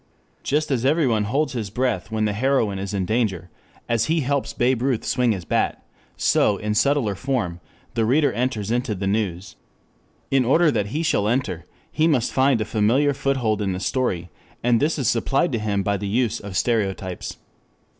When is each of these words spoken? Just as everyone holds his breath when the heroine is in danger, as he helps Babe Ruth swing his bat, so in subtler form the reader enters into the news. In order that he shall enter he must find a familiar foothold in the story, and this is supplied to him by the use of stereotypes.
Just 0.41 0.71
as 0.71 0.83
everyone 0.83 1.25
holds 1.25 1.53
his 1.53 1.69
breath 1.69 2.09
when 2.09 2.25
the 2.25 2.33
heroine 2.33 2.79
is 2.79 2.91
in 2.91 3.05
danger, 3.05 3.51
as 3.87 4.05
he 4.05 4.21
helps 4.21 4.51
Babe 4.51 4.81
Ruth 4.81 5.05
swing 5.05 5.31
his 5.31 5.45
bat, 5.45 5.85
so 6.17 6.57
in 6.57 6.73
subtler 6.73 7.13
form 7.13 7.59
the 7.93 8.03
reader 8.03 8.33
enters 8.33 8.71
into 8.71 8.95
the 8.95 9.05
news. 9.05 9.57
In 10.31 10.43
order 10.43 10.71
that 10.71 10.87
he 10.87 11.03
shall 11.03 11.27
enter 11.27 11.65
he 11.91 12.07
must 12.07 12.33
find 12.33 12.59
a 12.59 12.65
familiar 12.65 13.13
foothold 13.13 13.61
in 13.61 13.73
the 13.73 13.79
story, 13.79 14.31
and 14.63 14.79
this 14.79 14.97
is 14.97 15.07
supplied 15.07 15.51
to 15.51 15.59
him 15.59 15.83
by 15.83 15.97
the 15.97 16.07
use 16.07 16.39
of 16.39 16.57
stereotypes. 16.57 17.37